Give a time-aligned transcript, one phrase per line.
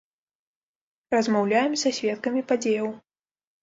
[1.17, 2.95] Размаўляем са сведкамі падзеяў.